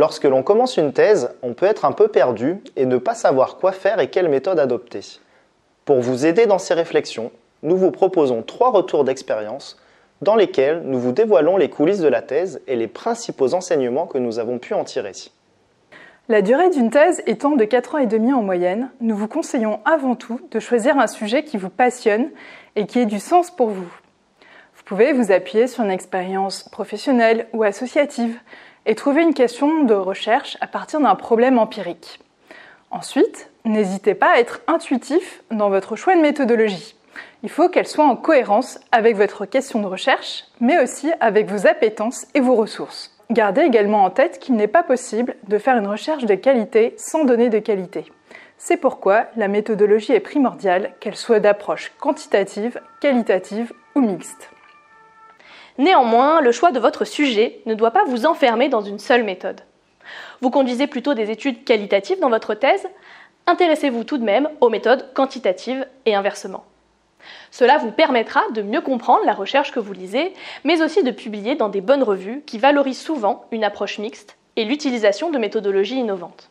Lorsque 0.00 0.24
l'on 0.24 0.42
commence 0.42 0.78
une 0.78 0.94
thèse, 0.94 1.30
on 1.42 1.52
peut 1.52 1.66
être 1.66 1.84
un 1.84 1.92
peu 1.92 2.08
perdu 2.08 2.62
et 2.76 2.86
ne 2.86 2.96
pas 2.96 3.14
savoir 3.14 3.58
quoi 3.58 3.72
faire 3.72 4.00
et 4.00 4.08
quelle 4.08 4.30
méthode 4.30 4.58
adopter. 4.58 5.00
Pour 5.84 6.00
vous 6.00 6.24
aider 6.24 6.46
dans 6.46 6.58
ces 6.58 6.72
réflexions, 6.72 7.30
nous 7.62 7.76
vous 7.76 7.90
proposons 7.90 8.42
trois 8.42 8.70
retours 8.70 9.04
d'expérience 9.04 9.78
dans 10.22 10.36
lesquels 10.36 10.82
nous 10.84 10.98
vous 10.98 11.12
dévoilons 11.12 11.56
les 11.56 11.68
coulisses 11.68 12.00
de 12.00 12.08
la 12.08 12.22
thèse 12.22 12.60
et 12.66 12.76
les 12.76 12.86
principaux 12.86 13.52
enseignements 13.52 14.06
que 14.06 14.18
nous 14.18 14.38
avons 14.38 14.58
pu 14.58 14.72
en 14.74 14.84
tirer. 14.84 15.12
La 16.30 16.42
durée 16.42 16.70
d'une 16.70 16.90
thèse 16.90 17.24
étant 17.26 17.56
de 17.56 17.64
4 17.64 17.96
ans 17.96 17.98
et 17.98 18.06
demi 18.06 18.32
en 18.32 18.40
moyenne, 18.40 18.92
nous 19.00 19.16
vous 19.16 19.26
conseillons 19.26 19.80
avant 19.84 20.14
tout 20.14 20.40
de 20.52 20.60
choisir 20.60 20.96
un 20.96 21.08
sujet 21.08 21.42
qui 21.42 21.56
vous 21.56 21.70
passionne 21.70 22.30
et 22.76 22.86
qui 22.86 23.00
ait 23.00 23.04
du 23.04 23.18
sens 23.18 23.50
pour 23.50 23.70
vous. 23.70 23.92
Vous 24.76 24.82
pouvez 24.84 25.12
vous 25.12 25.32
appuyer 25.32 25.66
sur 25.66 25.82
une 25.82 25.90
expérience 25.90 26.62
professionnelle 26.68 27.48
ou 27.52 27.64
associative, 27.64 28.38
et 28.86 28.94
trouver 28.94 29.22
une 29.22 29.34
question 29.34 29.82
de 29.82 29.92
recherche 29.92 30.56
à 30.60 30.68
partir 30.68 31.00
d'un 31.00 31.16
problème 31.16 31.58
empirique. 31.58 32.20
Ensuite, 32.92 33.50
n'hésitez 33.64 34.14
pas 34.14 34.34
à 34.34 34.38
être 34.38 34.60
intuitif 34.68 35.42
dans 35.50 35.68
votre 35.68 35.96
choix 35.96 36.14
de 36.14 36.20
méthodologie. 36.20 36.94
Il 37.42 37.50
faut 37.50 37.68
qu'elle 37.68 37.88
soit 37.88 38.06
en 38.06 38.14
cohérence 38.14 38.78
avec 38.92 39.16
votre 39.16 39.46
question 39.46 39.82
de 39.82 39.88
recherche, 39.88 40.44
mais 40.60 40.80
aussi 40.80 41.10
avec 41.18 41.50
vos 41.50 41.66
appétences 41.66 42.28
et 42.34 42.40
vos 42.40 42.54
ressources. 42.54 43.19
Gardez 43.30 43.60
également 43.60 44.02
en 44.02 44.10
tête 44.10 44.40
qu'il 44.40 44.56
n'est 44.56 44.66
pas 44.66 44.82
possible 44.82 45.36
de 45.46 45.58
faire 45.58 45.76
une 45.76 45.86
recherche 45.86 46.24
de 46.24 46.34
qualité 46.34 46.94
sans 46.96 47.24
données 47.24 47.48
de 47.48 47.60
qualité. 47.60 48.10
C'est 48.58 48.76
pourquoi 48.76 49.26
la 49.36 49.46
méthodologie 49.46 50.12
est 50.12 50.20
primordiale, 50.20 50.94
qu'elle 50.98 51.14
soit 51.14 51.38
d'approche 51.38 51.92
quantitative, 52.00 52.80
qualitative 53.00 53.72
ou 53.94 54.00
mixte. 54.00 54.50
Néanmoins, 55.78 56.40
le 56.40 56.50
choix 56.50 56.72
de 56.72 56.80
votre 56.80 57.04
sujet 57.04 57.60
ne 57.66 57.74
doit 57.74 57.92
pas 57.92 58.04
vous 58.04 58.26
enfermer 58.26 58.68
dans 58.68 58.82
une 58.82 58.98
seule 58.98 59.22
méthode. 59.22 59.60
Vous 60.40 60.50
conduisez 60.50 60.88
plutôt 60.88 61.14
des 61.14 61.30
études 61.30 61.64
qualitatives 61.64 62.18
dans 62.18 62.30
votre 62.30 62.54
thèse, 62.54 62.88
intéressez-vous 63.46 64.02
tout 64.02 64.18
de 64.18 64.24
même 64.24 64.48
aux 64.60 64.70
méthodes 64.70 65.06
quantitatives 65.14 65.86
et 66.04 66.16
inversement. 66.16 66.64
Cela 67.50 67.78
vous 67.78 67.90
permettra 67.90 68.42
de 68.52 68.62
mieux 68.62 68.80
comprendre 68.80 69.24
la 69.24 69.32
recherche 69.32 69.72
que 69.72 69.80
vous 69.80 69.92
lisez, 69.92 70.34
mais 70.64 70.82
aussi 70.82 71.02
de 71.02 71.10
publier 71.10 71.54
dans 71.54 71.68
des 71.68 71.80
bonnes 71.80 72.02
revues 72.02 72.42
qui 72.46 72.58
valorisent 72.58 73.00
souvent 73.00 73.44
une 73.50 73.64
approche 73.64 73.98
mixte 73.98 74.36
et 74.56 74.64
l'utilisation 74.64 75.30
de 75.30 75.38
méthodologies 75.38 75.98
innovantes. 75.98 76.50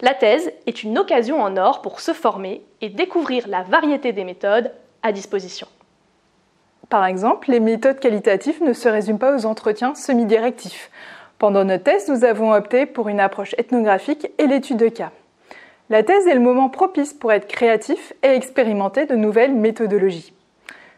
La 0.00 0.14
thèse 0.14 0.50
est 0.66 0.82
une 0.82 0.98
occasion 0.98 1.42
en 1.42 1.56
or 1.56 1.82
pour 1.82 2.00
se 2.00 2.12
former 2.12 2.62
et 2.80 2.88
découvrir 2.88 3.48
la 3.48 3.62
variété 3.62 4.12
des 4.12 4.24
méthodes 4.24 4.72
à 5.02 5.12
disposition. 5.12 5.66
Par 6.88 7.04
exemple, 7.04 7.50
les 7.50 7.60
méthodes 7.60 8.00
qualitatives 8.00 8.62
ne 8.62 8.72
se 8.72 8.88
résument 8.88 9.18
pas 9.18 9.36
aux 9.36 9.46
entretiens 9.46 9.94
semi-directifs. 9.94 10.90
Pendant 11.38 11.64
notre 11.64 11.84
thèse, 11.84 12.08
nous 12.08 12.24
avons 12.24 12.52
opté 12.52 12.84
pour 12.84 13.08
une 13.08 13.20
approche 13.20 13.54
ethnographique 13.58 14.30
et 14.38 14.46
l'étude 14.46 14.78
de 14.78 14.88
cas. 14.88 15.12
La 15.90 16.04
thèse 16.04 16.28
est 16.28 16.34
le 16.34 16.40
moment 16.40 16.68
propice 16.68 17.12
pour 17.12 17.32
être 17.32 17.48
créatif 17.48 18.12
et 18.22 18.28
expérimenter 18.28 19.06
de 19.06 19.16
nouvelles 19.16 19.56
méthodologies. 19.56 20.32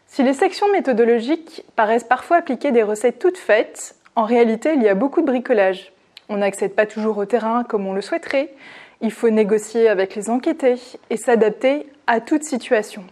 Si 0.05 0.21
les 0.21 0.33
sections 0.33 0.71
méthodologiques 0.71 1.65
paraissent 1.75 2.03
parfois 2.03 2.37
appliquer 2.37 2.71
des 2.71 2.83
recettes 2.83 3.17
toutes 3.17 3.39
faites, 3.39 3.95
en 4.15 4.23
réalité, 4.23 4.73
il 4.75 4.83
y 4.83 4.87
a 4.87 4.93
beaucoup 4.93 5.21
de 5.21 5.25
bricolage. 5.25 5.91
On 6.29 6.37
n'accède 6.37 6.75
pas 6.75 6.85
toujours 6.85 7.17
au 7.17 7.25
terrain 7.25 7.63
comme 7.63 7.87
on 7.87 7.93
le 7.93 8.01
souhaiterait. 8.01 8.53
Il 9.01 9.11
faut 9.11 9.31
négocier 9.31 9.89
avec 9.89 10.13
les 10.13 10.29
enquêtés 10.29 10.75
et 11.09 11.17
s'adapter 11.17 11.87
à 12.05 12.21
toute 12.21 12.43
situation. 12.43 13.03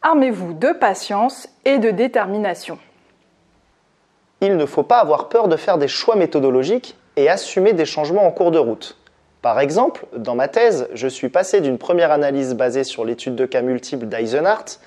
Armez-vous 0.00 0.54
de 0.54 0.72
patience 0.72 1.46
et 1.66 1.78
de 1.78 1.90
détermination. 1.90 2.78
Il 4.40 4.56
ne 4.56 4.64
faut 4.64 4.82
pas 4.82 5.00
avoir 5.00 5.28
peur 5.28 5.48
de 5.48 5.56
faire 5.56 5.76
des 5.76 5.88
choix 5.88 6.16
méthodologiques 6.16 6.96
et 7.16 7.28
assumer 7.28 7.74
des 7.74 7.84
changements 7.84 8.26
en 8.26 8.30
cours 8.30 8.50
de 8.50 8.58
route. 8.58 8.96
Par 9.46 9.60
exemple, 9.60 10.06
dans 10.16 10.34
ma 10.34 10.48
thèse, 10.48 10.88
je 10.92 11.06
suis 11.06 11.28
passé 11.28 11.60
d'une 11.60 11.78
première 11.78 12.10
analyse 12.10 12.54
basée 12.56 12.82
sur 12.82 13.04
l'étude 13.04 13.36
de 13.36 13.46
cas 13.46 13.62
multiples 13.62 14.06
d'Eisenhardt 14.06 14.80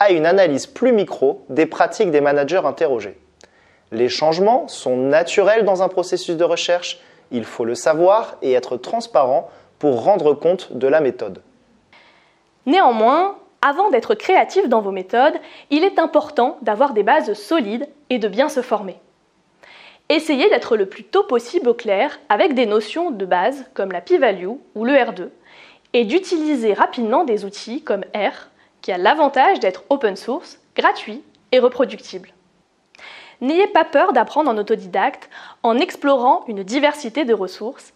à 0.00 0.10
une 0.10 0.26
analyse 0.26 0.66
plus 0.66 0.90
micro 0.90 1.44
des 1.48 1.64
pratiques 1.64 2.10
des 2.10 2.20
managers 2.20 2.62
interrogés. 2.64 3.16
Les 3.92 4.08
changements 4.08 4.66
sont 4.66 4.96
naturels 4.96 5.64
dans 5.64 5.84
un 5.84 5.88
processus 5.88 6.36
de 6.36 6.42
recherche, 6.42 6.98
il 7.30 7.44
faut 7.44 7.64
le 7.64 7.76
savoir 7.76 8.34
et 8.42 8.54
être 8.54 8.76
transparent 8.76 9.48
pour 9.78 10.02
rendre 10.02 10.34
compte 10.34 10.72
de 10.72 10.88
la 10.88 11.00
méthode. 11.00 11.40
Néanmoins, 12.66 13.36
avant 13.62 13.90
d'être 13.90 14.16
créatif 14.16 14.68
dans 14.68 14.80
vos 14.80 14.90
méthodes, 14.90 15.38
il 15.70 15.84
est 15.84 16.00
important 16.00 16.58
d'avoir 16.62 16.94
des 16.94 17.04
bases 17.04 17.34
solides 17.34 17.88
et 18.08 18.18
de 18.18 18.26
bien 18.26 18.48
se 18.48 18.60
former. 18.60 18.96
Essayez 20.10 20.50
d'être 20.50 20.76
le 20.76 20.86
plus 20.86 21.04
tôt 21.04 21.22
possible 21.22 21.68
au 21.68 21.74
clair 21.74 22.18
avec 22.28 22.54
des 22.54 22.66
notions 22.66 23.12
de 23.12 23.24
base 23.24 23.64
comme 23.74 23.92
la 23.92 24.00
p-value 24.00 24.48
ou 24.74 24.84
le 24.84 24.92
R2 24.92 25.28
et 25.92 26.04
d'utiliser 26.04 26.74
rapidement 26.74 27.22
des 27.22 27.44
outils 27.44 27.84
comme 27.84 28.02
R 28.12 28.48
qui 28.82 28.90
a 28.90 28.98
l'avantage 28.98 29.60
d'être 29.60 29.84
open 29.88 30.16
source, 30.16 30.58
gratuit 30.74 31.22
et 31.52 31.60
reproductible. 31.60 32.30
N'ayez 33.40 33.68
pas 33.68 33.84
peur 33.84 34.12
d'apprendre 34.12 34.50
en 34.50 34.58
autodidacte 34.58 35.30
en 35.62 35.78
explorant 35.78 36.44
une 36.48 36.64
diversité 36.64 37.24
de 37.24 37.32
ressources 37.32 37.92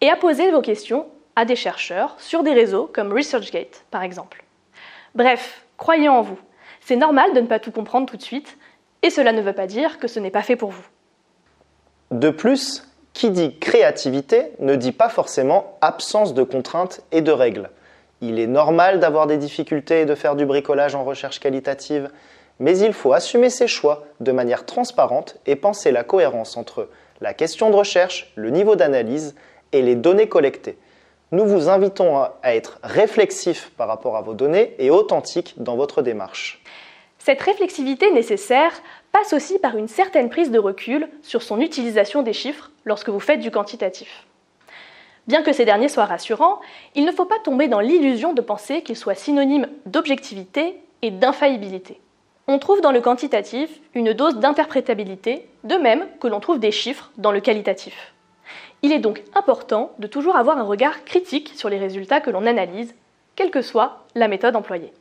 et 0.00 0.08
à 0.08 0.16
poser 0.16 0.50
vos 0.50 0.62
questions 0.62 1.06
à 1.36 1.44
des 1.44 1.54
chercheurs 1.54 2.14
sur 2.18 2.44
des 2.44 2.54
réseaux 2.54 2.88
comme 2.90 3.12
ResearchGate 3.12 3.84
par 3.90 4.02
exemple. 4.02 4.42
Bref, 5.14 5.66
croyez 5.76 6.08
en 6.08 6.22
vous. 6.22 6.38
C'est 6.80 6.96
normal 6.96 7.34
de 7.34 7.40
ne 7.42 7.46
pas 7.46 7.58
tout 7.58 7.72
comprendre 7.72 8.06
tout 8.06 8.16
de 8.16 8.22
suite, 8.22 8.56
et 9.02 9.10
cela 9.10 9.32
ne 9.32 9.42
veut 9.42 9.52
pas 9.52 9.66
dire 9.66 9.98
que 9.98 10.08
ce 10.08 10.18
n'est 10.18 10.30
pas 10.30 10.42
fait 10.42 10.56
pour 10.56 10.70
vous. 10.70 10.86
De 12.10 12.30
plus, 12.30 12.84
qui 13.12 13.30
dit 13.30 13.58
créativité 13.58 14.52
ne 14.60 14.76
dit 14.76 14.92
pas 14.92 15.08
forcément 15.08 15.76
absence 15.80 16.34
de 16.34 16.42
contraintes 16.42 17.02
et 17.12 17.20
de 17.20 17.32
règles. 17.32 17.70
Il 18.20 18.38
est 18.38 18.46
normal 18.46 19.00
d'avoir 19.00 19.26
des 19.26 19.36
difficultés 19.36 20.02
et 20.02 20.06
de 20.06 20.14
faire 20.14 20.34
du 20.34 20.46
bricolage 20.46 20.94
en 20.94 21.04
recherche 21.04 21.38
qualitative, 21.40 22.10
mais 22.58 22.78
il 22.78 22.92
faut 22.92 23.12
assumer 23.12 23.50
ses 23.50 23.68
choix 23.68 24.04
de 24.20 24.32
manière 24.32 24.66
transparente 24.66 25.36
et 25.46 25.56
penser 25.56 25.92
la 25.92 26.04
cohérence 26.04 26.56
entre 26.56 26.88
la 27.20 27.34
question 27.34 27.70
de 27.70 27.76
recherche, 27.76 28.32
le 28.36 28.50
niveau 28.50 28.76
d'analyse 28.76 29.34
et 29.72 29.82
les 29.82 29.94
données 29.94 30.28
collectées 30.28 30.78
nous 31.30 31.46
vous 31.46 31.68
invitons 31.68 32.18
à 32.18 32.54
être 32.54 32.78
réflexif 32.82 33.70
par 33.76 33.88
rapport 33.88 34.16
à 34.16 34.22
vos 34.22 34.34
données 34.34 34.74
et 34.78 34.90
authentique 34.90 35.54
dans 35.58 35.76
votre 35.76 36.02
démarche. 36.02 36.62
Cette 37.28 37.42
réflexivité 37.42 38.10
nécessaire 38.10 38.72
passe 39.12 39.34
aussi 39.34 39.58
par 39.58 39.76
une 39.76 39.86
certaine 39.86 40.30
prise 40.30 40.50
de 40.50 40.58
recul 40.58 41.10
sur 41.20 41.42
son 41.42 41.60
utilisation 41.60 42.22
des 42.22 42.32
chiffres 42.32 42.70
lorsque 42.86 43.10
vous 43.10 43.20
faites 43.20 43.40
du 43.40 43.50
quantitatif. 43.50 44.24
Bien 45.26 45.42
que 45.42 45.52
ces 45.52 45.66
derniers 45.66 45.90
soient 45.90 46.06
rassurants, 46.06 46.58
il 46.94 47.04
ne 47.04 47.12
faut 47.12 47.26
pas 47.26 47.38
tomber 47.44 47.68
dans 47.68 47.80
l'illusion 47.80 48.32
de 48.32 48.40
penser 48.40 48.80
qu'ils 48.80 48.96
soient 48.96 49.14
synonymes 49.14 49.68
d'objectivité 49.84 50.76
et 51.02 51.10
d'infaillibilité. 51.10 52.00
On 52.46 52.58
trouve 52.58 52.80
dans 52.80 52.92
le 52.92 53.02
quantitatif 53.02 53.78
une 53.92 54.14
dose 54.14 54.38
d'interprétabilité, 54.38 55.46
de 55.64 55.74
même 55.74 56.06
que 56.20 56.28
l'on 56.28 56.40
trouve 56.40 56.58
des 56.58 56.72
chiffres 56.72 57.10
dans 57.18 57.30
le 57.30 57.40
qualitatif. 57.40 58.14
Il 58.80 58.90
est 58.90 59.00
donc 59.00 59.22
important 59.34 59.92
de 59.98 60.06
toujours 60.06 60.36
avoir 60.36 60.56
un 60.56 60.64
regard 60.64 61.04
critique 61.04 61.52
sur 61.56 61.68
les 61.68 61.78
résultats 61.78 62.22
que 62.22 62.30
l'on 62.30 62.46
analyse, 62.46 62.94
quelle 63.36 63.50
que 63.50 63.60
soit 63.60 64.06
la 64.14 64.28
méthode 64.28 64.56
employée. 64.56 64.94